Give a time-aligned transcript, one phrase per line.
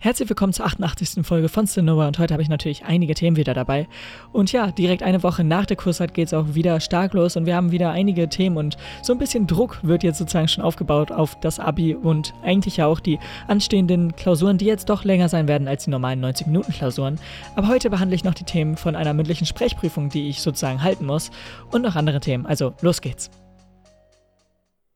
[0.00, 1.26] Herzlich willkommen zur 88.
[1.26, 3.88] Folge von Cinema und heute habe ich natürlich einige Themen wieder dabei.
[4.32, 7.46] Und ja, direkt eine Woche nach der Kurszeit geht es auch wieder stark los und
[7.46, 11.10] wir haben wieder einige Themen und so ein bisschen Druck wird jetzt sozusagen schon aufgebaut
[11.10, 15.48] auf das Abi und eigentlich ja auch die anstehenden Klausuren, die jetzt doch länger sein
[15.48, 17.18] werden als die normalen 90-Minuten-Klausuren.
[17.56, 21.06] Aber heute behandle ich noch die Themen von einer mündlichen Sprechprüfung, die ich sozusagen halten
[21.06, 21.32] muss
[21.72, 22.46] und noch andere Themen.
[22.46, 23.32] Also los geht's.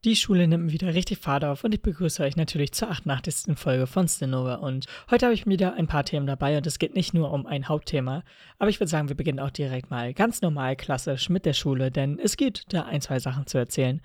[0.04, 3.56] Die Schule nimmt wieder richtig Fahrt auf und ich begrüße euch natürlich zur 88.
[3.56, 4.56] Folge von Stinova.
[4.56, 7.46] Und heute habe ich wieder ein paar Themen dabei und es geht nicht nur um
[7.46, 8.24] ein Hauptthema,
[8.58, 11.92] aber ich würde sagen, wir beginnen auch direkt mal ganz normal klassisch mit der Schule,
[11.92, 14.00] denn es gibt da ein, zwei Sachen zu erzählen.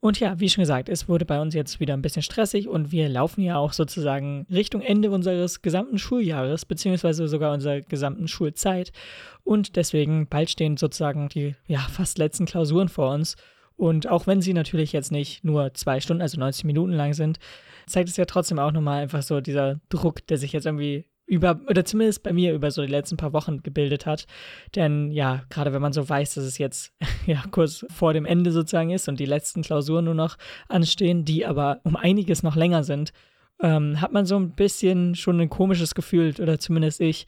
[0.00, 2.90] Und ja, wie schon gesagt, es wurde bei uns jetzt wieder ein bisschen stressig und
[2.90, 8.90] wir laufen ja auch sozusagen Richtung Ende unseres gesamten Schuljahres, beziehungsweise sogar unserer gesamten Schulzeit.
[9.44, 13.36] Und deswegen bald stehen sozusagen die ja, fast letzten Klausuren vor uns.
[13.76, 17.38] Und auch wenn sie natürlich jetzt nicht nur zwei Stunden, also 90 Minuten lang sind,
[17.86, 21.60] zeigt es ja trotzdem auch nochmal einfach so dieser Druck, der sich jetzt irgendwie über,
[21.68, 24.26] oder zumindest bei mir über so die letzten paar Wochen gebildet hat.
[24.74, 26.92] Denn ja, gerade wenn man so weiß, dass es jetzt
[27.26, 30.36] ja kurz vor dem Ende sozusagen ist und die letzten Klausuren nur noch
[30.68, 33.12] anstehen, die aber um einiges noch länger sind,
[33.60, 37.26] ähm, hat man so ein bisschen schon ein komisches Gefühl, oder zumindest ich,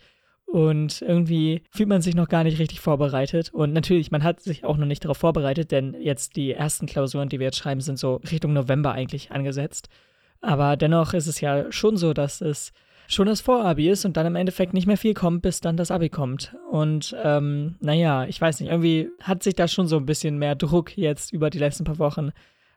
[0.50, 3.52] und irgendwie fühlt man sich noch gar nicht richtig vorbereitet.
[3.52, 7.28] Und natürlich, man hat sich auch noch nicht darauf vorbereitet, denn jetzt die ersten Klausuren,
[7.28, 9.88] die wir jetzt schreiben, sind so Richtung November eigentlich angesetzt.
[10.40, 12.72] Aber dennoch ist es ja schon so, dass es
[13.08, 15.90] schon das Vorabi ist und dann im Endeffekt nicht mehr viel kommt, bis dann das
[15.90, 16.54] Abi kommt.
[16.70, 20.54] Und ähm, naja, ich weiß nicht, irgendwie hat sich da schon so ein bisschen mehr
[20.54, 22.30] Druck jetzt über die letzten paar Wochen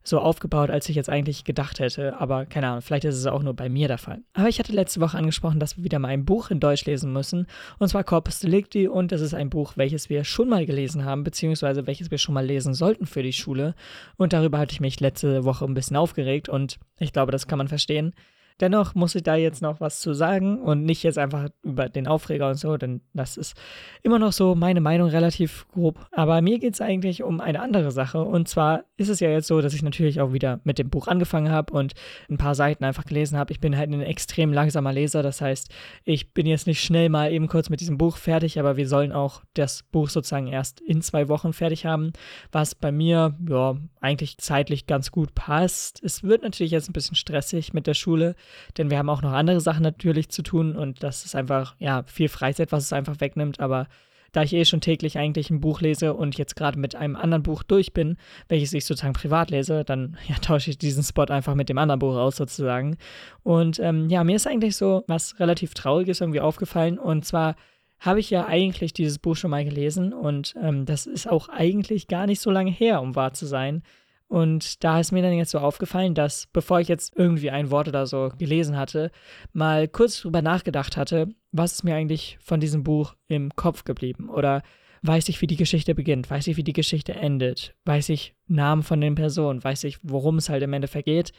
[0.04, 2.20] so aufgebaut, als ich jetzt eigentlich gedacht hätte.
[2.20, 4.22] Aber keine Ahnung, vielleicht ist es auch nur bei mir der Fall.
[4.34, 7.14] Aber ich hatte letzte Woche angesprochen, dass wir wieder mal ein Buch in Deutsch lesen
[7.14, 7.48] müssen.
[7.80, 8.88] Und zwar Corpus Delicti.
[8.88, 12.34] Und das ist ein Buch, welches wir schon mal gelesen haben, beziehungsweise welches wir schon
[12.34, 13.76] mal lesen sollten für die Schule.
[14.18, 16.50] Und darüber hatte ich mich letzte Woche ein bisschen aufgeregt.
[16.50, 18.14] Und ich glaube, das kann man verstehen.
[18.60, 22.08] Dennoch muss ich da jetzt noch was zu sagen und nicht jetzt einfach über den
[22.08, 23.56] Aufreger und so, denn das ist
[24.04, 26.06] immer noch so meine Meinung relativ grob.
[26.12, 28.22] Aber mir geht es eigentlich um eine andere Sache.
[28.22, 31.08] Und zwar ist es ja jetzt so, dass ich natürlich auch wieder mit dem Buch
[31.08, 31.94] angefangen habe und
[32.30, 33.52] ein paar Seiten einfach gelesen habe.
[33.52, 35.24] Ich bin halt ein extrem langsamer Leser.
[35.24, 35.70] Das heißt,
[36.04, 39.12] ich bin jetzt nicht schnell mal eben kurz mit diesem Buch fertig, aber wir sollen
[39.12, 42.14] auch das Buch sozusagen erst in zwei Wochen fertig haben,
[42.52, 46.02] was bei mir ja eigentlich zeitlich ganz gut passt.
[46.04, 48.36] Es wird natürlich jetzt ein bisschen stressig mit der Schule
[48.78, 52.04] denn wir haben auch noch andere Sachen natürlich zu tun und das ist einfach, ja,
[52.04, 53.88] viel Freizeit, was es einfach wegnimmt, aber
[54.32, 57.44] da ich eh schon täglich eigentlich ein Buch lese und jetzt gerade mit einem anderen
[57.44, 61.56] Buch durch bin, welches ich sozusagen privat lese, dann ja, tausche ich diesen Spot einfach
[61.56, 62.98] mit dem anderen Buch aus sozusagen.
[63.44, 67.56] Und ähm, ja, mir ist eigentlich so was relativ Trauriges irgendwie aufgefallen und zwar
[68.00, 72.08] habe ich ja eigentlich dieses Buch schon mal gelesen und ähm, das ist auch eigentlich
[72.08, 73.84] gar nicht so lange her, um wahr zu sein.
[74.32, 77.90] Und da ist mir dann jetzt so aufgefallen, dass bevor ich jetzt irgendwie ein Wort
[77.90, 79.12] oder so gelesen hatte,
[79.52, 84.30] mal kurz drüber nachgedacht hatte, was ist mir eigentlich von diesem Buch im Kopf geblieben?
[84.30, 84.64] Oder
[85.02, 86.32] weiß ich, wie die Geschichte beginnt?
[86.32, 87.76] Weiß ich, wie die Geschichte endet?
[87.84, 89.66] Weiß ich Namen von den Personen?
[89.66, 91.34] Weiß ich, worum es halt im Endeffekt geht?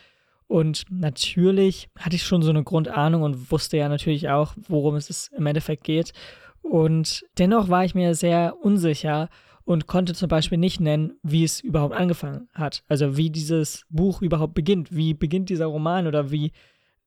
[0.46, 5.28] Und natürlich hatte ich schon so eine Grundahnung und wusste ja natürlich auch, worum es
[5.28, 6.12] im Endeffekt geht.
[6.60, 9.30] Und dennoch war ich mir sehr unsicher,
[9.64, 12.84] und konnte zum Beispiel nicht nennen, wie es überhaupt angefangen hat.
[12.88, 14.94] Also wie dieses Buch überhaupt beginnt.
[14.94, 16.52] Wie beginnt dieser Roman oder wie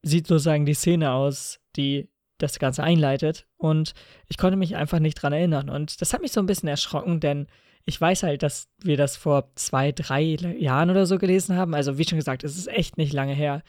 [0.02, 3.48] sieht sozusagen die Szene aus, die das Ganze einleitet.
[3.58, 3.94] Und
[4.28, 5.70] ich konnte mich einfach nicht dran erinnern.
[5.70, 7.48] Und das hat mich so ein bisschen erschrocken, denn
[7.86, 11.74] ich weiß halt, dass wir das vor zwei, drei Jahren oder so gelesen haben.
[11.74, 13.64] Also wie schon gesagt, es ist echt nicht lange her.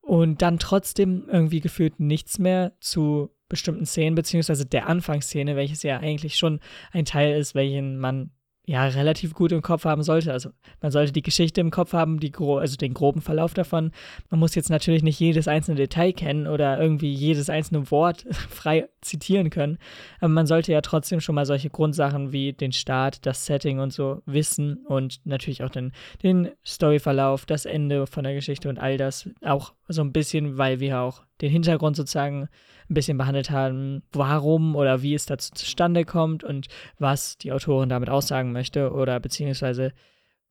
[0.00, 5.98] Und dann trotzdem irgendwie gefühlt nichts mehr zu bestimmten Szenen, beziehungsweise der Anfangsszene, welches ja
[5.98, 6.60] eigentlich schon
[6.92, 8.30] ein Teil ist, welchen man
[8.66, 10.32] ja relativ gut im Kopf haben sollte.
[10.32, 10.50] Also
[10.80, 13.92] man sollte die Geschichte im Kopf haben, die gro also den groben Verlauf davon.
[14.30, 18.88] Man muss jetzt natürlich nicht jedes einzelne Detail kennen oder irgendwie jedes einzelne Wort frei
[19.02, 19.78] zitieren können,
[20.18, 23.92] aber man sollte ja trotzdem schon mal solche Grundsachen wie den Start, das Setting und
[23.92, 28.96] so wissen und natürlich auch den, den Storyverlauf, das Ende von der Geschichte und all
[28.96, 32.48] das auch so ein bisschen, weil wir auch den Hintergrund sozusagen
[32.88, 36.68] ein bisschen behandelt haben, warum oder wie es dazu zustande kommt und
[36.98, 39.92] was die Autorin damit aussagen möchte oder beziehungsweise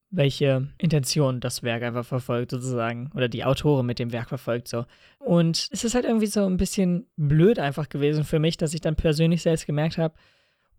[0.10, 4.86] welche Intention das Werk einfach verfolgt, sozusagen, oder die Autorin mit dem Werk verfolgt, so.
[5.18, 8.82] Und es ist halt irgendwie so ein bisschen blöd einfach gewesen für mich, dass ich
[8.82, 10.14] dann persönlich selbst gemerkt habe,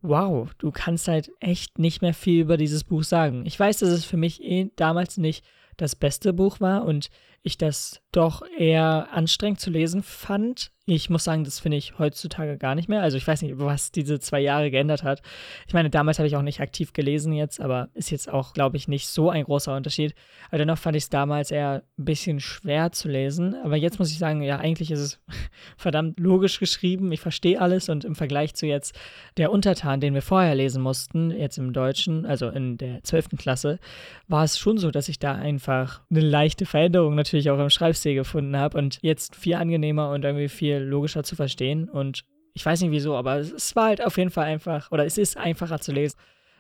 [0.03, 3.45] wow, du kannst halt echt nicht mehr viel über dieses Buch sagen.
[3.45, 5.45] Ich weiß, dass es für mich eh damals nicht
[5.77, 7.09] das beste Buch war und
[7.45, 10.71] ich das doch eher anstrengend zu lesen fand.
[10.87, 13.03] Ich muss sagen, das finde ich heutzutage gar nicht mehr.
[13.03, 15.23] Also ich weiß nicht, was diese zwei Jahre geändert hat.
[15.67, 18.77] Ich meine, damals habe ich auch nicht aktiv gelesen jetzt, aber ist jetzt auch, glaube
[18.77, 20.15] ich, nicht so ein großer Unterschied.
[20.49, 23.57] Aber dennoch fand ich es damals eher ein bisschen schwer zu lesen.
[23.65, 25.21] Aber jetzt muss ich sagen, ja, eigentlich ist es
[25.77, 27.13] verdammt logisch geschrieben.
[27.13, 28.95] Ich verstehe alles und im Vergleich zu jetzt
[29.39, 33.31] der Untertan, den wir vorher lesen mussten, jetzt im Deutschen, also in der 12.
[33.39, 33.81] Klasse,
[34.29, 38.15] war es schon so, dass ich da einfach eine leichte Veränderung natürlich auch im Schreibstil
[38.15, 41.89] gefunden habe und jetzt viel angenehmer und irgendwie viel logischer zu verstehen.
[41.89, 45.19] Und ich weiß nicht wieso, aber es war halt auf jeden Fall einfach, oder es
[45.19, 46.17] ist einfacher zu lesen.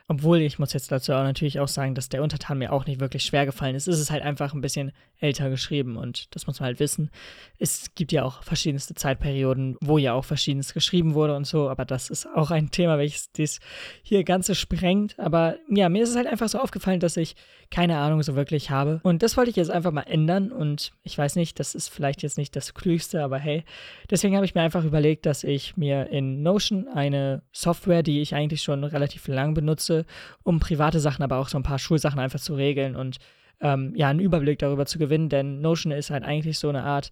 [0.06, 3.00] Obwohl, ich muss jetzt dazu auch natürlich auch sagen, dass der Untertan mir auch nicht
[3.00, 3.88] wirklich schwer gefallen ist.
[3.88, 7.10] Es ist halt einfach ein bisschen älter geschrieben und das muss man halt wissen.
[7.58, 11.86] Es gibt ja auch verschiedenste Zeitperioden, wo ja auch verschiedenes geschrieben wurde und so, aber
[11.86, 13.60] das ist auch ein Thema, welches dies
[14.02, 15.18] hier Ganze sprengt.
[15.18, 17.34] Aber ja, mir ist es halt einfach so aufgefallen, dass ich
[17.70, 19.00] keine Ahnung so wirklich habe.
[19.02, 22.22] Und das wollte ich jetzt einfach mal ändern und ich weiß nicht, das ist vielleicht
[22.22, 23.64] jetzt nicht das Klügste, aber hey,
[24.10, 28.34] deswegen habe ich mir einfach überlegt, dass ich mir in Notion eine Software, die ich
[28.34, 29.93] eigentlich schon relativ lang benutze,
[30.42, 33.18] um private Sachen, aber auch so ein paar Schulsachen einfach zu regeln und
[33.60, 37.10] ähm, ja, einen Überblick darüber zu gewinnen, denn Notion ist halt eigentlich so eine Art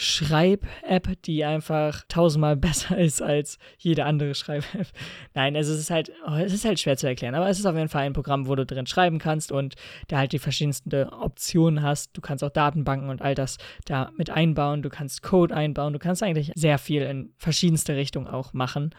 [0.00, 4.86] Schreib-App, die einfach tausendmal besser ist als jede andere Schreib-App.
[5.34, 7.66] Nein, also es ist halt, oh, es ist halt schwer zu erklären, aber es ist
[7.66, 9.74] auf jeden Fall ein Programm, wo du drin schreiben kannst und
[10.06, 12.16] da halt die verschiedensten Optionen hast.
[12.16, 15.98] Du kannst auch Datenbanken und all das da mit einbauen, du kannst Code einbauen, du
[15.98, 18.90] kannst eigentlich sehr viel in verschiedenste Richtungen auch machen.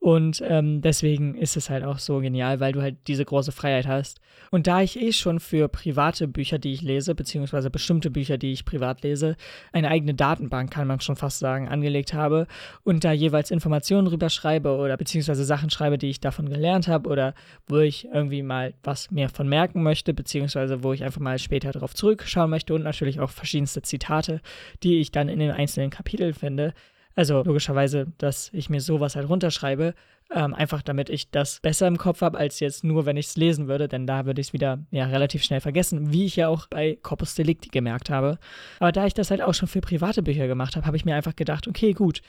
[0.00, 3.88] Und ähm, deswegen ist es halt auch so genial, weil du halt diese große Freiheit
[3.88, 4.20] hast.
[4.52, 8.52] Und da ich eh schon für private Bücher, die ich lese, beziehungsweise bestimmte Bücher, die
[8.52, 9.36] ich privat lese,
[9.72, 12.46] eine eigene Datenbank, kann man schon fast sagen, angelegt habe
[12.84, 17.10] und da jeweils Informationen drüber schreibe oder beziehungsweise Sachen schreibe, die ich davon gelernt habe
[17.10, 17.34] oder
[17.66, 21.72] wo ich irgendwie mal was mehr von merken möchte, beziehungsweise wo ich einfach mal später
[21.72, 24.40] darauf zurückschauen möchte und natürlich auch verschiedenste Zitate,
[24.84, 26.72] die ich dann in den einzelnen Kapiteln finde,
[27.14, 29.94] also logischerweise, dass ich mir sowas halt runterschreibe,
[30.34, 33.36] ähm, einfach damit ich das besser im Kopf habe, als jetzt nur, wenn ich es
[33.36, 36.48] lesen würde, denn da würde ich es wieder ja, relativ schnell vergessen, wie ich ja
[36.48, 38.38] auch bei Corpus Delicti gemerkt habe.
[38.78, 41.14] Aber da ich das halt auch schon für private Bücher gemacht habe, habe ich mir
[41.14, 42.20] einfach gedacht, okay, gut,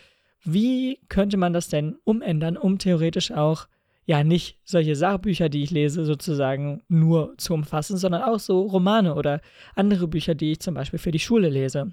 [0.44, 3.68] wie könnte man das denn umändern, um theoretisch auch
[4.06, 9.14] ja nicht solche Sachbücher, die ich lese, sozusagen nur zu umfassen, sondern auch so Romane
[9.14, 9.40] oder
[9.76, 11.92] andere Bücher, die ich zum Beispiel für die Schule lese.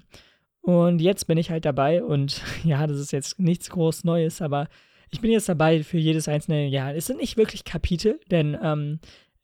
[0.67, 4.67] Und jetzt bin ich halt dabei und ja, das ist jetzt nichts groß Neues, aber
[5.09, 6.93] ich bin jetzt dabei für jedes einzelne Jahr.
[6.93, 8.99] Es sind nicht wirklich Kapitel, denn ähm,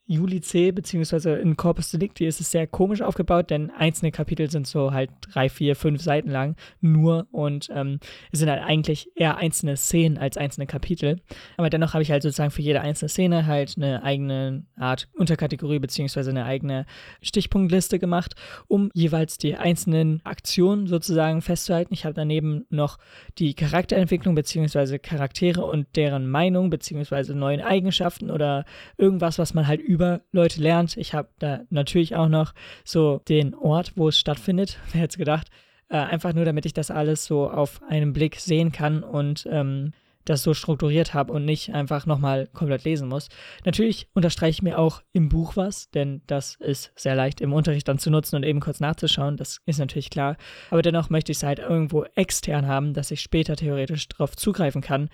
[0.06, 4.68] Juli C, beziehungsweise in Corpus Delicti ist es sehr komisch aufgebaut, denn einzelne Kapitel sind
[4.68, 8.00] so halt drei, vier, fünf Seiten lang nur und ähm,
[8.32, 11.22] es sind halt eigentlich eher einzelne Szenen als einzelne Kapitel.
[11.56, 15.80] Aber dennoch habe ich halt sozusagen für jede einzelne Szene halt eine eigene Art Unterkategorie
[15.80, 16.86] beziehungsweise eine eigene
[17.22, 18.36] Stichpunktliste gemacht,
[18.68, 21.94] um jeweils die einzelnen Aktionen sozusagen festzuhalten.
[21.94, 23.00] Ich habe daneben noch
[23.38, 28.66] die Charakterentwicklung beziehungsweise Charaktere und deren Meinung beziehungsweise neuen Eigenschaften oder
[28.98, 30.98] irgendwas, was man halt über Leute lernt.
[30.98, 32.54] Ich habe da natürlich auch noch
[32.84, 34.80] so den Ort, wo es stattfindet.
[34.92, 35.50] Wer hätte es gedacht?
[35.88, 39.94] Äh, einfach nur, damit ich das alles so auf einen Blick sehen kann und ähm,
[40.26, 43.30] das so strukturiert habe und nicht einfach nochmal komplett lesen muss.
[43.66, 47.88] Natürlich unterstreiche ich mir auch im Buch was, denn das ist sehr leicht im Unterricht
[47.88, 49.38] dann zu nutzen und eben kurz nachzuschauen.
[49.38, 50.38] Das ist natürlich klar.
[50.72, 54.82] Aber dennoch möchte ich es halt irgendwo extern haben, dass ich später theoretisch darauf zugreifen
[54.82, 55.10] kann.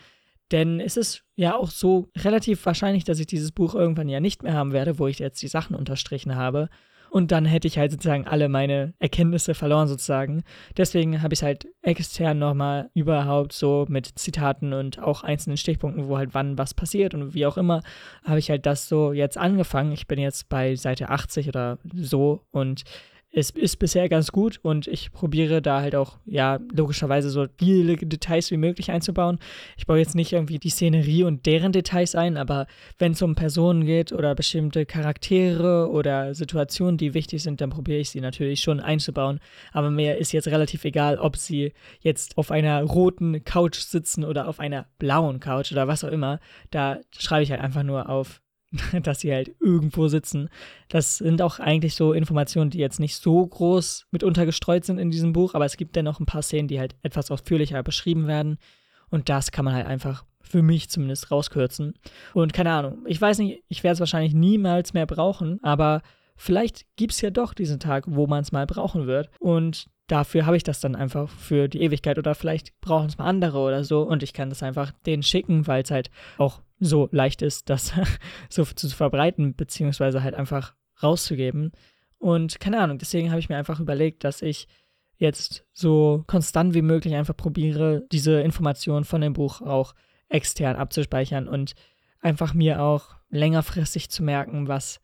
[0.52, 4.44] Denn es ist ja auch so relativ wahrscheinlich, dass ich dieses Buch irgendwann ja nicht
[4.44, 6.70] mehr haben werde, wo ich jetzt die Sachen unterstrichen habe.
[7.12, 10.44] Und dann hätte ich halt sozusagen alle meine Erkenntnisse verloren sozusagen.
[10.78, 16.08] Deswegen habe ich es halt extern nochmal überhaupt so mit Zitaten und auch einzelnen Stichpunkten,
[16.08, 17.82] wo halt wann was passiert und wie auch immer,
[18.24, 19.92] habe ich halt das so jetzt angefangen.
[19.92, 22.84] Ich bin jetzt bei Seite 80 oder so und
[23.32, 27.96] es ist bisher ganz gut und ich probiere da halt auch, ja, logischerweise so viele
[27.96, 29.38] Details wie möglich einzubauen.
[29.78, 32.66] Ich baue jetzt nicht irgendwie die Szenerie und deren Details ein, aber
[32.98, 38.00] wenn es um Personen geht oder bestimmte Charaktere oder Situationen, die wichtig sind, dann probiere
[38.00, 39.40] ich sie natürlich schon einzubauen.
[39.74, 44.48] Aber mir ist jetzt relativ egal, ob sie jetzt auf einer roten Couch sitzen oder
[44.48, 46.40] auf einer blauen Couch oder was auch immer.
[46.72, 48.42] Da schreibe ich halt einfach nur auf
[49.04, 50.50] dass sie halt irgendwo sitzen.
[50.90, 55.12] Das sind auch eigentlich so Informationen, die jetzt nicht so groß mit untergestreut sind in
[55.12, 58.58] diesem Buch, aber es gibt dennoch ein paar Szenen, die halt etwas ausführlicher beschrieben werden.
[59.10, 61.94] Und das kann man halt einfach für mich zumindest rauskürzen.
[62.34, 66.02] Und keine Ahnung, ich weiß nicht, ich werde es wahrscheinlich niemals mehr brauchen, aber
[66.36, 69.30] vielleicht gibt es ja doch diesen Tag, wo man es mal brauchen wird.
[69.40, 73.26] Und dafür habe ich das dann einfach für die Ewigkeit oder vielleicht brauchen es mal
[73.26, 77.10] andere oder so und ich kann das einfach denen schicken, weil es halt auch so
[77.12, 77.94] leicht ist, das
[78.50, 81.72] so zu verbreiten, beziehungsweise halt einfach rauszugeben.
[82.18, 84.68] Und keine Ahnung, deswegen habe ich mir einfach überlegt, dass ich
[85.18, 89.94] jetzt so konstant wie möglich einfach probiere, diese Informationen von dem Buch auch
[90.30, 91.74] extern abzuspeichern und
[92.22, 95.02] einfach mir auch längerfristig zu merken, was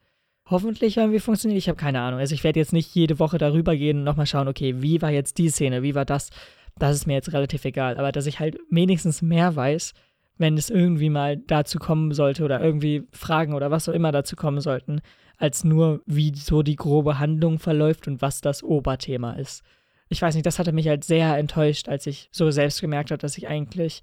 [0.49, 1.57] hoffentlich irgendwie funktioniert.
[1.57, 2.19] Ich habe keine Ahnung.
[2.19, 5.11] Also ich werde jetzt nicht jede Woche darüber gehen und nochmal schauen, okay, wie war
[5.11, 6.29] jetzt die Szene, wie war das?
[6.77, 7.97] Das ist mir jetzt relativ egal.
[7.97, 9.93] Aber dass ich halt wenigstens mehr weiß,
[10.37, 14.35] wenn es irgendwie mal dazu kommen sollte oder irgendwie Fragen oder was auch immer dazu
[14.35, 15.01] kommen sollten,
[15.37, 19.63] als nur, wie so die grobe Handlung verläuft und was das Oberthema ist.
[20.07, 23.17] Ich weiß nicht, das hatte mich halt sehr enttäuscht, als ich so selbst gemerkt habe,
[23.17, 24.01] dass ich eigentlich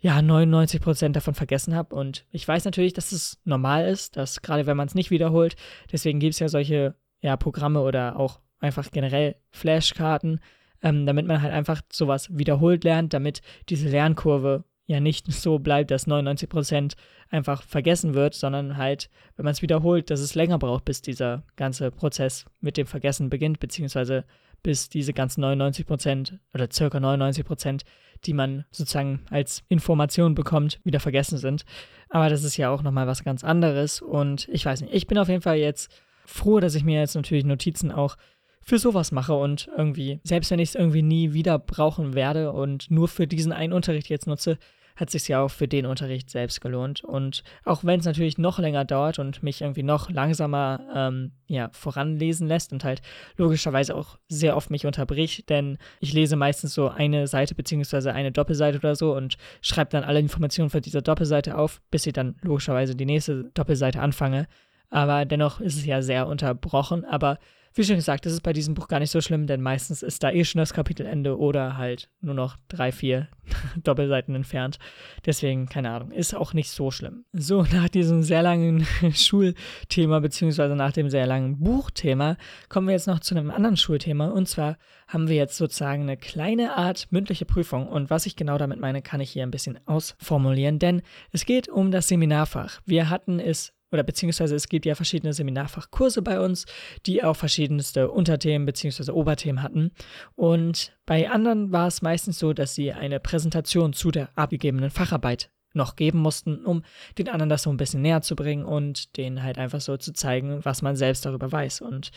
[0.00, 1.94] ja 99 Prozent davon vergessen habe.
[1.94, 5.56] Und ich weiß natürlich, dass es normal ist, dass gerade wenn man es nicht wiederholt,
[5.92, 10.40] deswegen gibt es ja solche ja, Programme oder auch einfach generell Flashkarten,
[10.82, 15.92] ähm, damit man halt einfach sowas wiederholt lernt, damit diese Lernkurve ja nicht so bleibt,
[15.92, 16.96] dass 99 Prozent
[17.30, 21.44] einfach vergessen wird, sondern halt, wenn man es wiederholt, dass es länger braucht, bis dieser
[21.54, 24.24] ganze Prozess mit dem Vergessen beginnt, beziehungsweise
[24.64, 27.84] bis diese ganzen 99 Prozent oder circa 99%, Prozent,
[28.24, 31.64] die man sozusagen als Information bekommt, wieder vergessen sind.
[32.08, 35.18] Aber das ist ja auch nochmal was ganz anderes und ich weiß nicht, ich bin
[35.18, 35.92] auf jeden Fall jetzt
[36.26, 38.16] froh, dass ich mir jetzt natürlich Notizen auch
[38.60, 42.90] für sowas mache und irgendwie, selbst wenn ich es irgendwie nie wieder brauchen werde und
[42.90, 44.58] nur für diesen einen Unterricht jetzt nutze,
[44.98, 47.04] hat sich ja auch für den Unterricht selbst gelohnt.
[47.04, 51.70] Und auch wenn es natürlich noch länger dauert und mich irgendwie noch langsamer ähm, ja,
[51.72, 53.00] voranlesen lässt und halt
[53.36, 58.32] logischerweise auch sehr oft mich unterbricht, denn ich lese meistens so eine Seite beziehungsweise eine
[58.32, 62.36] Doppelseite oder so und schreibe dann alle Informationen für diese Doppelseite auf, bis ich dann
[62.42, 64.48] logischerweise die nächste Doppelseite anfange.
[64.90, 67.04] Aber dennoch ist es ja sehr unterbrochen.
[67.04, 67.38] Aber
[67.74, 70.32] wie schon gesagt, ist bei diesem Buch gar nicht so schlimm, denn meistens ist da
[70.32, 73.28] eh schon das Kapitelende oder halt nur noch drei, vier
[73.84, 74.78] Doppelseiten entfernt.
[75.26, 77.24] Deswegen, keine Ahnung, ist auch nicht so schlimm.
[77.32, 82.36] So, nach diesem sehr langen Schulthema, beziehungsweise nach dem sehr langen Buchthema,
[82.68, 84.26] kommen wir jetzt noch zu einem anderen Schulthema.
[84.28, 84.76] Und zwar
[85.06, 87.86] haben wir jetzt sozusagen eine kleine Art mündliche Prüfung.
[87.86, 91.68] Und was ich genau damit meine, kann ich hier ein bisschen ausformulieren, denn es geht
[91.68, 92.80] um das Seminarfach.
[92.86, 96.66] Wir hatten es oder beziehungsweise es gibt ja verschiedene Seminarfachkurse bei uns,
[97.06, 99.92] die auch verschiedenste Unterthemen beziehungsweise Oberthemen hatten.
[100.34, 105.50] Und bei anderen war es meistens so, dass sie eine Präsentation zu der abgegebenen Facharbeit
[105.74, 106.82] noch geben mussten, um
[107.18, 110.12] den anderen das so ein bisschen näher zu bringen und denen halt einfach so zu
[110.12, 111.80] zeigen, was man selbst darüber weiß.
[111.80, 112.10] Und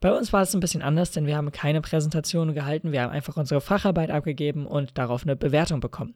[0.00, 3.12] bei uns war es ein bisschen anders, denn wir haben keine Präsentation gehalten, wir haben
[3.12, 6.14] einfach unsere Facharbeit abgegeben und darauf eine Bewertung bekommen.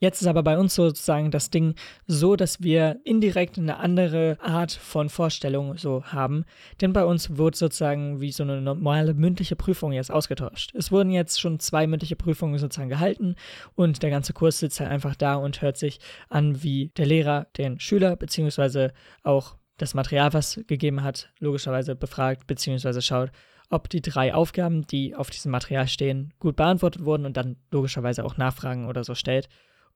[0.00, 1.74] Jetzt ist aber bei uns sozusagen das Ding
[2.06, 6.44] so, dass wir indirekt eine andere Art von Vorstellung so haben,
[6.80, 10.74] denn bei uns wurde sozusagen wie so eine normale mündliche Prüfung jetzt ausgetauscht.
[10.74, 13.36] Es wurden jetzt schon zwei mündliche Prüfungen sozusagen gehalten
[13.74, 17.46] und der ganze Kurs sitzt halt einfach da und hört sich an, wie der Lehrer
[17.58, 23.30] den Schüler beziehungsweise auch das Material, was gegeben hat, logischerweise befragt beziehungsweise schaut,
[23.70, 28.24] ob die drei Aufgaben, die auf diesem Material stehen, gut beantwortet wurden und dann logischerweise
[28.24, 29.48] auch Nachfragen oder so stellt.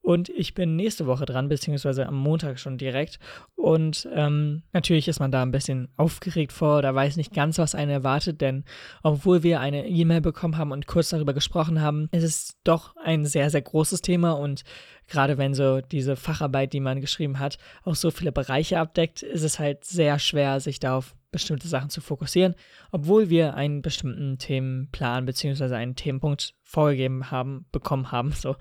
[0.05, 3.17] Und ich bin nächste Woche dran, beziehungsweise am Montag schon direkt.
[3.55, 7.73] Und ähm, natürlich ist man da ein bisschen aufgeregt vor oder weiß nicht ganz, was
[7.73, 8.65] einen erwartet, denn
[9.01, 13.25] obwohl wir eine E-Mail bekommen haben und kurz darüber gesprochen haben, ist es doch ein
[13.25, 14.63] sehr, sehr großes Thema und
[15.07, 19.41] gerade wenn so diese Facharbeit, die man geschrieben hat, auch so viele Bereiche abdeckt, ist
[19.41, 22.55] es halt sehr schwer, sich darauf bestimmte Sachen zu fokussieren,
[22.91, 25.75] obwohl wir einen bestimmten Themenplan bzw.
[25.75, 28.51] einen Themenpunkt vorgegeben haben, bekommen haben, so,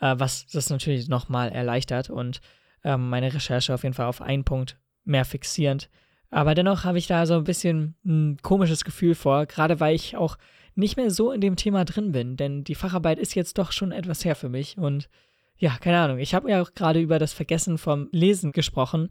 [0.00, 2.40] äh, was das natürlich nochmal erleichtert und
[2.82, 5.88] äh, meine Recherche auf jeden Fall auf einen Punkt mehr fixierend.
[6.30, 10.16] Aber dennoch habe ich da so ein bisschen ein komisches Gefühl vor, gerade weil ich
[10.16, 10.38] auch
[10.74, 13.92] nicht mehr so in dem Thema drin bin, denn die Facharbeit ist jetzt doch schon
[13.92, 15.10] etwas her für mich und
[15.58, 16.18] ja, keine Ahnung.
[16.18, 19.10] Ich habe ja auch gerade über das Vergessen vom Lesen gesprochen.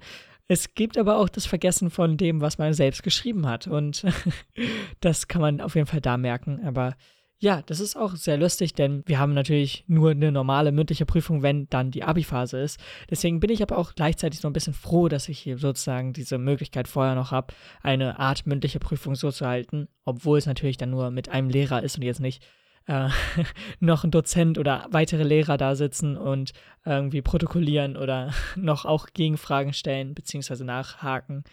[0.52, 3.68] Es gibt aber auch das Vergessen von dem, was man selbst geschrieben hat.
[3.68, 4.04] Und
[5.00, 6.66] das kann man auf jeden Fall da merken.
[6.66, 6.98] Aber
[7.40, 11.42] ja, das ist auch sehr lustig, denn wir haben natürlich nur eine normale mündliche Prüfung,
[11.42, 12.82] wenn dann die Abi-Phase ist.
[13.10, 16.38] Deswegen bin ich aber auch gleichzeitig so ein bisschen froh, dass ich hier sozusagen diese
[16.38, 20.90] Möglichkeit vorher noch habe, eine Art mündliche Prüfung so zu halten, obwohl es natürlich dann
[20.90, 22.44] nur mit einem Lehrer ist und jetzt nicht
[22.88, 23.10] äh,
[23.80, 26.52] noch ein Dozent oder weitere Lehrer da sitzen und
[26.86, 30.64] irgendwie protokollieren oder noch auch Gegenfragen stellen bzw.
[30.64, 31.44] nachhaken.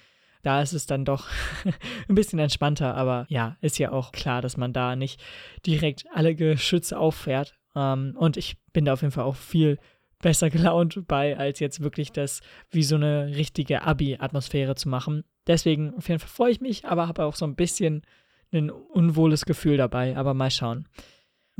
[0.42, 1.26] Da ist es dann doch
[2.08, 5.20] ein bisschen entspannter, aber ja, ist ja auch klar, dass man da nicht
[5.66, 7.58] direkt alle Geschütze auffährt.
[7.74, 9.78] Ähm, und ich bin da auf jeden Fall auch viel
[10.20, 15.24] besser gelaunt bei, als jetzt wirklich das wie so eine richtige Abi-Atmosphäre zu machen.
[15.46, 18.02] Deswegen auf jeden Fall freue ich mich, aber habe auch so ein bisschen
[18.52, 20.16] ein unwohles Gefühl dabei.
[20.16, 20.88] Aber mal schauen.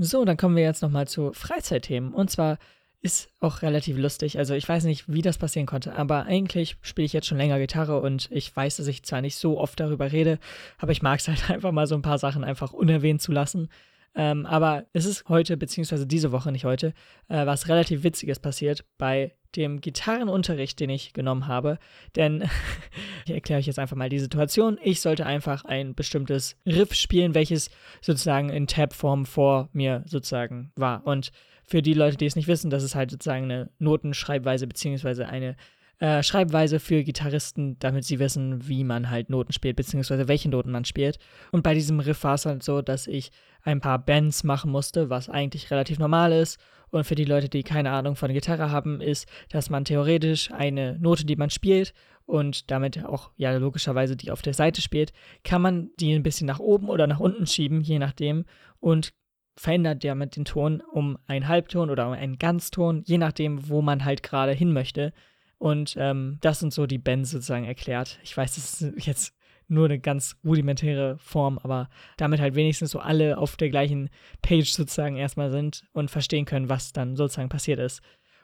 [0.01, 2.15] So, dann kommen wir jetzt nochmal zu Freizeitthemen.
[2.15, 2.59] Und zwar
[3.01, 4.39] ist auch relativ lustig.
[4.39, 7.59] Also ich weiß nicht, wie das passieren konnte, aber eigentlich spiele ich jetzt schon länger
[7.59, 10.39] Gitarre und ich weiß, dass ich zwar nicht so oft darüber rede,
[10.79, 13.69] aber ich mag es halt einfach mal so ein paar Sachen einfach unerwähnt zu lassen.
[14.15, 16.93] Ähm, aber es ist heute, beziehungsweise diese Woche, nicht heute,
[17.29, 21.79] äh, was relativ Witziges passiert bei dem Gitarrenunterricht, den ich genommen habe.
[22.17, 22.49] Denn
[23.27, 24.79] ich erkläre euch jetzt einfach mal die Situation.
[24.83, 31.07] Ich sollte einfach ein bestimmtes Riff spielen, welches sozusagen in Tab-Form vor mir sozusagen war.
[31.07, 31.31] Und
[31.65, 35.57] für die Leute, die es nicht wissen, das ist halt sozusagen eine Notenschreibweise beziehungsweise eine
[36.01, 40.71] äh, Schreibweise für Gitarristen, damit sie wissen, wie man halt Noten spielt, beziehungsweise welche Noten
[40.71, 41.19] man spielt.
[41.51, 43.31] Und bei diesem Riff war es halt so, dass ich
[43.63, 46.59] ein paar Bends machen musste, was eigentlich relativ normal ist.
[46.91, 50.99] Und für die Leute, die keine Ahnung von Gitarre haben, ist, dass man theoretisch eine
[50.99, 51.93] Note, die man spielt
[52.25, 55.13] und damit auch ja logischerweise die auf der Seite spielt,
[55.45, 58.45] kann man die ein bisschen nach oben oder nach unten schieben, je nachdem.
[58.81, 59.13] Und
[59.57, 64.05] verändert damit den Ton um einen Halbton oder um einen Ganzton, je nachdem, wo man
[64.05, 65.13] halt gerade hin möchte.
[65.59, 68.19] Und ähm, das sind so die Bands sozusagen erklärt.
[68.23, 69.35] Ich weiß, das ist jetzt
[69.67, 74.09] nur eine ganz rudimentäre Form, aber damit halt wenigstens so alle auf der gleichen
[74.41, 78.01] Page sozusagen erstmal sind und verstehen können, was dann sozusagen passiert ist.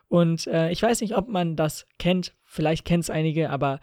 [0.08, 3.80] Und äh, ich weiß nicht, ob man das kennt, vielleicht kennt es einige, aber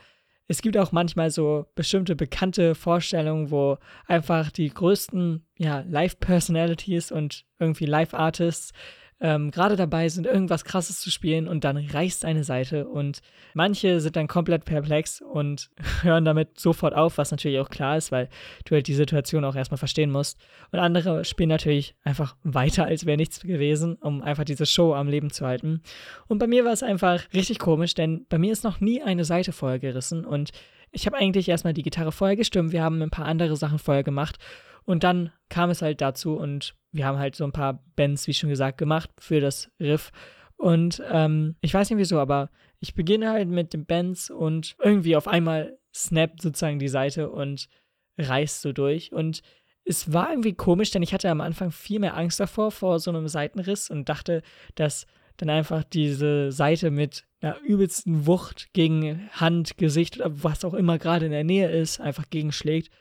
[0.47, 7.45] es gibt auch manchmal so bestimmte bekannte Vorstellungen, wo einfach die größten ja, Live-Personalities und
[7.57, 8.73] irgendwie Live-Artists
[9.21, 13.21] ähm, gerade dabei sind, irgendwas Krasses zu spielen und dann reißt eine Seite und
[13.53, 15.69] manche sind dann komplett perplex und
[16.01, 18.29] hören damit sofort auf, was natürlich auch klar ist, weil
[18.65, 20.39] du halt die Situation auch erstmal verstehen musst.
[20.71, 25.07] Und andere spielen natürlich einfach weiter, als wäre nichts gewesen, um einfach diese Show am
[25.07, 25.81] Leben zu halten.
[26.27, 29.23] Und bei mir war es einfach richtig komisch, denn bei mir ist noch nie eine
[29.23, 30.49] Seite vorher gerissen und
[30.93, 34.03] ich habe eigentlich erstmal die Gitarre vorher gestimmt, wir haben ein paar andere Sachen vorher
[34.03, 34.39] gemacht
[34.85, 38.33] und dann kam es halt dazu und wir haben halt so ein paar Bands, wie
[38.33, 40.11] schon gesagt, gemacht für das Riff.
[40.57, 45.15] Und ähm, ich weiß nicht wieso, aber ich beginne halt mit den Bands und irgendwie
[45.15, 47.67] auf einmal snappt sozusagen die Seite und
[48.17, 49.11] reißt so durch.
[49.11, 49.41] Und
[49.85, 53.11] es war irgendwie komisch, denn ich hatte am Anfang viel mehr Angst davor, vor so
[53.11, 54.41] einem Seitenriss und dachte,
[54.75, 55.05] dass
[55.37, 60.99] dann einfach diese Seite mit einer übelsten Wucht gegen Hand, Gesicht oder was auch immer
[60.99, 62.91] gerade in der Nähe ist, einfach gegenschlägt.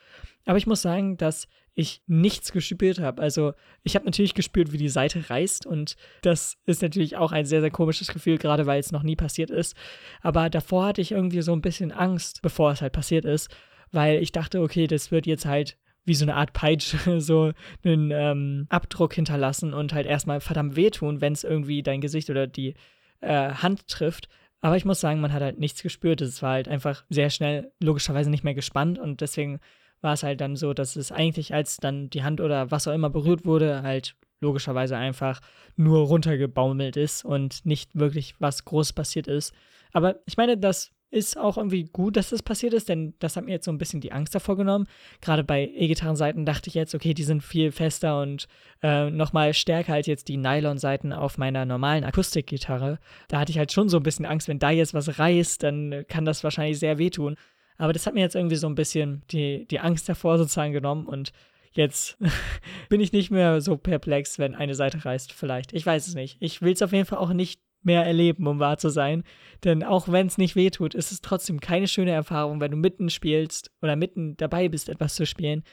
[0.46, 3.22] Aber ich muss sagen, dass ich nichts gespürt habe.
[3.22, 7.46] Also ich habe natürlich gespürt, wie die Seite reißt und das ist natürlich auch ein
[7.46, 9.76] sehr, sehr komisches Gefühl, gerade weil es noch nie passiert ist.
[10.20, 13.48] Aber davor hatte ich irgendwie so ein bisschen Angst, bevor es halt passiert ist,
[13.92, 17.52] weil ich dachte, okay, das wird jetzt halt wie so eine Art Peitsche so
[17.84, 22.46] einen ähm, Abdruck hinterlassen und halt erstmal verdammt wehtun, wenn es irgendwie dein Gesicht oder
[22.46, 22.74] die
[23.20, 24.28] äh, Hand trifft.
[24.60, 26.20] Aber ich muss sagen, man hat halt nichts gespürt.
[26.20, 29.60] Es war halt einfach sehr schnell logischerweise nicht mehr gespannt und deswegen
[30.00, 32.94] war es halt dann so, dass es eigentlich, als dann die Hand oder was auch
[32.94, 35.40] immer berührt wurde, halt logischerweise einfach
[35.76, 39.54] nur runtergebaumelt ist und nicht wirklich was groß passiert ist.
[39.92, 43.44] Aber ich meine, das ist auch irgendwie gut, dass das passiert ist, denn das hat
[43.44, 44.86] mir jetzt so ein bisschen die Angst davor genommen.
[45.20, 48.46] Gerade bei E-Gitarren-Seiten dachte ich jetzt, okay, die sind viel fester und
[48.82, 52.98] äh, nochmal stärker als jetzt die Nylon-Seiten auf meiner normalen Akustikgitarre.
[53.28, 56.04] Da hatte ich halt schon so ein bisschen Angst, wenn da jetzt was reißt, dann
[56.08, 57.34] kann das wahrscheinlich sehr wehtun.
[57.80, 61.06] Aber das hat mir jetzt irgendwie so ein bisschen die, die Angst davor sozusagen genommen
[61.06, 61.32] und
[61.72, 62.18] jetzt
[62.90, 65.72] bin ich nicht mehr so perplex, wenn eine Seite reißt, vielleicht.
[65.72, 66.36] Ich weiß es nicht.
[66.40, 69.24] Ich will es auf jeden Fall auch nicht mehr erleben, um wahr zu sein.
[69.64, 73.08] Denn auch wenn es nicht wehtut, ist es trotzdem keine schöne Erfahrung, wenn du mitten
[73.08, 75.64] spielst oder mitten dabei bist, etwas zu spielen,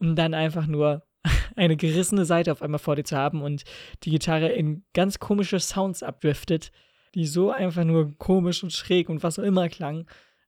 [0.00, 1.06] um dann einfach nur
[1.54, 3.62] eine gerissene Seite auf einmal vor dir zu haben und
[4.02, 6.72] die Gitarre in ganz komische Sounds abdriftet,
[7.14, 10.06] die so einfach nur komisch und schräg und was auch immer klangen.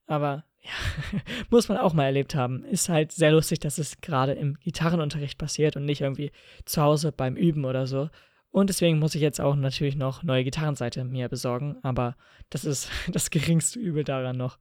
[0.09, 2.65] Aber ja, muss man auch mal erlebt haben.
[2.65, 6.33] Ist halt sehr lustig, dass es gerade im Gitarrenunterricht passiert und nicht irgendwie
[6.65, 8.11] zu Hause beim Üben oder so.
[8.51, 12.17] Und deswegen muss ich jetzt auch natürlich noch neue Gitarrenseite mir besorgen, aber
[12.51, 14.59] das ist das geringste Übel daran noch.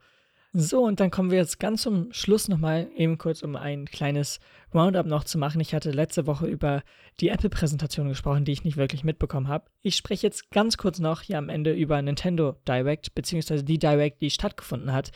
[0.58, 4.39] So, und dann kommen wir jetzt ganz zum Schluss nochmal eben kurz, um ein kleines
[4.74, 5.60] Roundup noch zu machen.
[5.60, 6.82] Ich hatte letzte Woche über
[7.20, 9.65] die Apple-Präsentation gesprochen, die ich nicht wirklich mitbekommen habe.
[9.82, 14.22] Ich spreche jetzt ganz kurz noch hier am Ende über Nintendo Direct, beziehungsweise die Direct,
[14.22, 15.12] die stattgefunden hat.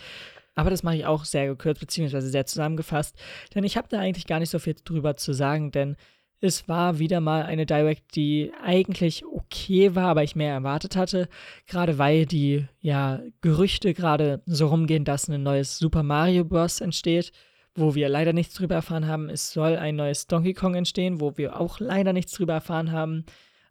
[0.59, 2.19] Aber das mache ich auch sehr gekürzt bzw.
[2.19, 3.15] sehr zusammengefasst,
[3.55, 5.95] denn ich habe da eigentlich gar nicht so viel drüber zu sagen, denn
[6.41, 11.29] es war wieder mal eine Direct, die eigentlich okay war, aber ich mehr erwartet hatte,
[11.65, 16.81] gerade weil die ja Gerüchte gerade so rumgehen, dass ein neues Super Mario Bros.
[16.81, 17.31] entsteht,
[17.73, 19.29] wo wir leider nichts drüber erfahren haben.
[19.29, 23.23] Es soll ein neues Donkey Kong entstehen, wo wir auch leider nichts drüber erfahren haben.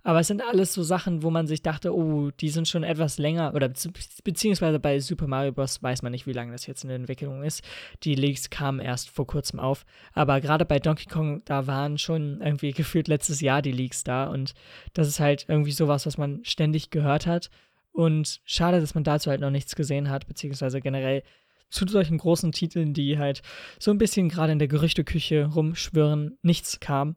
[0.03, 3.19] Aber es sind alles so Sachen, wo man sich dachte, oh, die sind schon etwas
[3.19, 5.83] länger, oder beziehungsweise bei Super Mario Bros.
[5.83, 7.63] weiß man nicht, wie lange das jetzt in der Entwicklung ist.
[8.05, 9.85] Die Leaks kamen erst vor kurzem auf.
[10.13, 14.25] Aber gerade bei Donkey Kong, da waren schon irgendwie gefühlt letztes Jahr die Leaks da.
[14.29, 14.55] Und
[14.95, 17.51] das ist halt irgendwie sowas, was man ständig gehört hat.
[17.91, 21.23] Und schade, dass man dazu halt noch nichts gesehen hat, beziehungsweise generell
[21.71, 23.43] zu solchen großen Titeln, die halt
[23.79, 27.17] so ein bisschen gerade in der Gerüchteküche rumschwirren, nichts kam.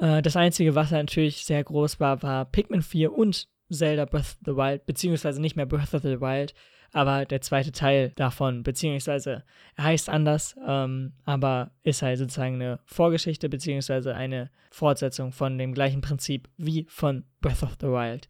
[0.00, 4.38] Äh, das Einzige, was natürlich sehr groß war, war Pikmin 4 und Zelda Breath of
[4.44, 6.54] the Wild, beziehungsweise nicht mehr Breath of the Wild,
[6.92, 9.44] aber der zweite Teil davon, beziehungsweise
[9.76, 15.72] er heißt anders, ähm, aber ist halt sozusagen eine Vorgeschichte, beziehungsweise eine Fortsetzung von dem
[15.72, 18.28] gleichen Prinzip wie von Breath of the Wild.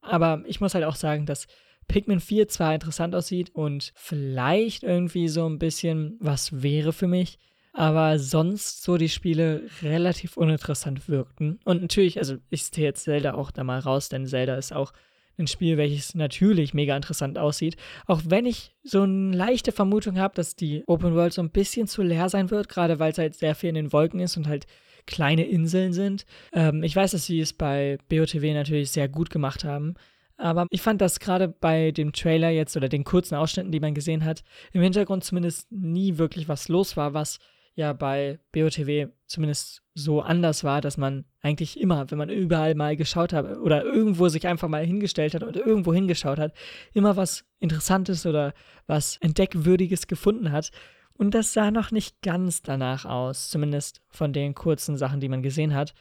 [0.00, 1.48] Aber ich muss halt auch sagen, dass
[1.86, 7.38] Pikmin 4 zwar interessant aussieht und vielleicht irgendwie so ein bisschen was wäre für mich,
[7.72, 11.60] aber sonst so die Spiele relativ uninteressant wirkten.
[11.64, 14.92] Und natürlich, also ich stehe jetzt Zelda auch da mal raus, denn Zelda ist auch
[15.38, 17.76] ein Spiel, welches natürlich mega interessant aussieht.
[18.06, 21.86] Auch wenn ich so eine leichte Vermutung habe, dass die Open World so ein bisschen
[21.86, 24.48] zu leer sein wird, gerade weil es halt sehr viel in den Wolken ist und
[24.48, 24.66] halt
[25.06, 26.26] kleine Inseln sind.
[26.52, 29.94] Ähm, ich weiß, dass sie es bei BOTW natürlich sehr gut gemacht haben.
[30.36, 33.94] Aber ich fand, dass gerade bei dem Trailer jetzt oder den kurzen Ausschnitten, die man
[33.94, 37.38] gesehen hat, im Hintergrund zumindest nie wirklich was los war, was
[37.78, 42.96] ja bei BOTW zumindest so anders war, dass man eigentlich immer, wenn man überall mal
[42.96, 46.52] geschaut hat oder irgendwo sich einfach mal hingestellt hat oder irgendwo hingeschaut hat,
[46.92, 48.52] immer was Interessantes oder
[48.88, 50.72] was Entdeckwürdiges gefunden hat.
[51.14, 55.42] Und das sah noch nicht ganz danach aus, zumindest von den kurzen Sachen, die man
[55.42, 55.94] gesehen hat.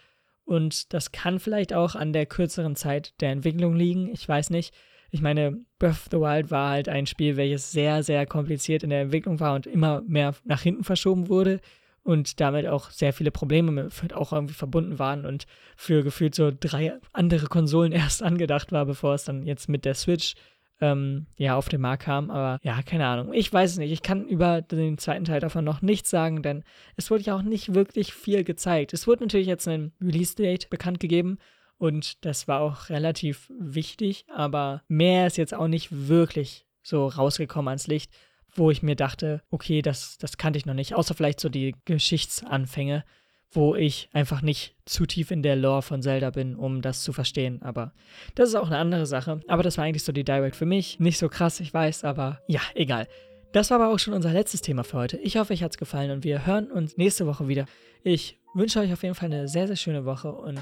[0.45, 4.73] Und das kann vielleicht auch an der kürzeren Zeit der Entwicklung liegen, ich weiß nicht.
[5.17, 8.91] Ich meine, Breath of the Wild war halt ein Spiel, welches sehr, sehr kompliziert in
[8.91, 11.59] der Entwicklung war und immer mehr nach hinten verschoben wurde
[12.03, 16.51] und damit auch sehr viele Probleme mit auch irgendwie verbunden waren und für gefühlt so
[16.51, 20.35] drei andere Konsolen erst angedacht war, bevor es dann jetzt mit der Switch
[20.81, 22.29] ähm, ja auf den Markt kam.
[22.29, 23.33] Aber ja, keine Ahnung.
[23.33, 23.91] Ich weiß es nicht.
[23.91, 26.63] Ich kann über den zweiten Teil davon noch nichts sagen, denn
[26.95, 28.93] es wurde ja auch nicht wirklich viel gezeigt.
[28.93, 31.39] Es wurde natürlich jetzt ein Release-Date bekannt gegeben
[31.77, 37.69] und das war auch relativ wichtig, aber mehr ist jetzt auch nicht wirklich so rausgekommen
[37.69, 38.11] ans Licht,
[38.55, 41.75] wo ich mir dachte, okay, das, das kannte ich noch nicht, außer vielleicht so die
[41.85, 43.03] Geschichtsanfänge,
[43.51, 47.13] wo ich einfach nicht zu tief in der Lore von Zelda bin, um das zu
[47.13, 47.61] verstehen.
[47.61, 47.93] Aber
[48.35, 49.39] das ist auch eine andere Sache.
[49.47, 50.99] Aber das war eigentlich so die Direct für mich.
[50.99, 53.07] Nicht so krass, ich weiß, aber ja, egal.
[53.53, 55.17] Das war aber auch schon unser letztes Thema für heute.
[55.17, 57.65] Ich hoffe, euch hat es gefallen und wir hören uns nächste Woche wieder.
[58.03, 60.59] Ich wünsche euch auf jeden Fall eine sehr, sehr schöne Woche und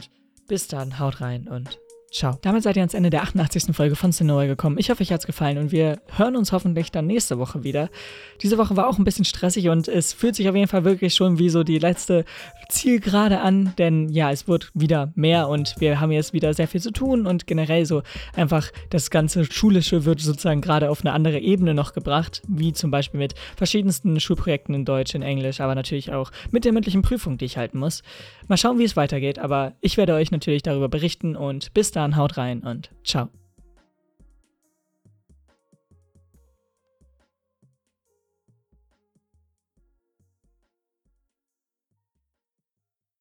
[0.48, 1.80] bis dann, haut rein und
[2.16, 2.38] ciao.
[2.42, 3.76] Damit seid ihr ans Ende der 88.
[3.76, 4.78] Folge von Cinema gekommen.
[4.80, 7.90] Ich hoffe, euch hat es gefallen und wir hören uns hoffentlich dann nächste Woche wieder.
[8.42, 11.14] Diese Woche war auch ein bisschen stressig und es fühlt sich auf jeden Fall wirklich
[11.14, 12.24] schon wie so die letzte
[12.70, 16.82] Zielgerade an, denn ja, es wird wieder mehr und wir haben jetzt wieder sehr viel
[16.82, 18.02] zu tun und generell so
[18.36, 22.92] einfach das ganze Schulische wird sozusagen gerade auf eine andere Ebene noch gebracht, wie zum
[22.92, 27.38] Beispiel mit verschiedensten Schulprojekten in Deutsch, in Englisch, aber natürlich auch mit der mündlichen Prüfung,
[27.38, 28.04] die ich halten muss.
[28.48, 32.16] Mal schauen, wie es weitergeht, aber ich werde euch natürlich darüber berichten und bis dann,
[32.16, 33.30] haut rein und ciao.